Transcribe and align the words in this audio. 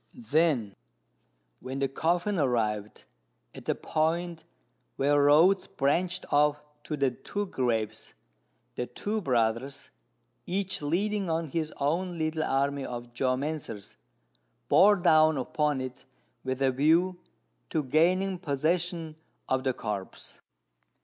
Then 0.15 0.75
when 1.59 1.77
the 1.77 1.87
coffin 1.87 2.39
arrived 2.39 3.03
at 3.53 3.65
the 3.65 3.75
point 3.75 4.45
where 4.95 5.21
roads 5.25 5.67
branched 5.67 6.25
off 6.33 6.59
to 6.85 6.97
the 6.97 7.11
two 7.11 7.45
graves, 7.45 8.15
the 8.73 8.87
two 8.87 9.21
brothers, 9.21 9.91
each 10.47 10.81
leading 10.81 11.29
on 11.29 11.49
his 11.49 11.71
own 11.77 12.17
little 12.17 12.41
army 12.43 12.83
of 12.83 13.13
geomancers, 13.13 13.95
bore 14.69 14.95
down 14.95 15.37
upon 15.37 15.79
it 15.79 16.03
with 16.43 16.63
a 16.63 16.71
view 16.71 17.19
to 17.69 17.83
gaining 17.83 18.39
possession 18.39 19.17
of 19.47 19.63
the 19.63 19.71
corpse. 19.71 20.41